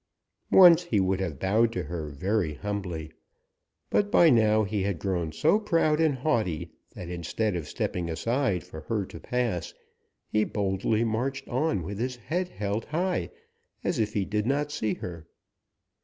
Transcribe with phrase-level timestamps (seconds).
[0.49, 3.11] Once he would have bowed to her very humbly,
[3.91, 8.63] but by now he had grown so proud and haughty that instead of stepping aside
[8.63, 9.75] for her to pass,
[10.27, 13.29] he boldly marched on with his head held high
[13.83, 15.27] as if he did not see her.